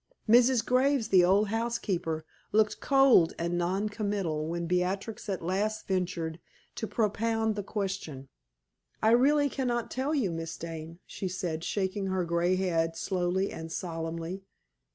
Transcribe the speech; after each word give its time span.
Mrs. 0.27 0.65
Graves, 0.65 1.09
the 1.09 1.23
old 1.23 1.49
housekeeper, 1.49 2.25
looked 2.51 2.79
cold 2.79 3.35
and 3.37 3.55
non 3.55 3.87
committal 3.87 4.47
when 4.47 4.65
Beatrix 4.65 5.29
at 5.29 5.43
last 5.43 5.85
ventured 5.85 6.39
to 6.77 6.87
propound 6.87 7.53
the 7.55 7.61
question. 7.61 8.27
"I 9.03 9.11
really 9.11 9.47
can 9.47 9.67
not 9.67 9.91
tell 9.91 10.15
you, 10.15 10.31
Miss 10.31 10.57
Dane," 10.57 10.97
she 11.05 11.27
said, 11.27 11.63
shaking 11.63 12.07
her 12.07 12.25
gray 12.25 12.55
head 12.55 12.97
slowly 12.97 13.51
and 13.51 13.71
solemnly. 13.71 14.41